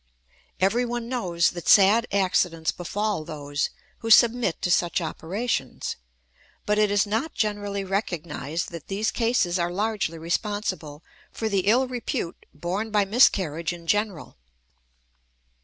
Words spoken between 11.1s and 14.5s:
for the ill repute borne by miscarriage in general.